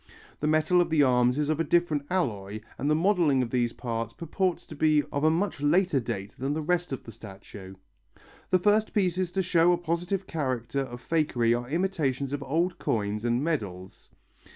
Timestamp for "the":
0.39-0.47, 0.89-1.03, 2.89-2.95, 6.55-6.61, 7.03-7.11, 8.49-8.57